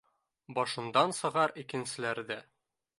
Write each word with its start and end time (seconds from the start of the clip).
Башыңдан 0.59 1.15
сығар 1.19 1.55
икенселәрҙе 1.65 2.43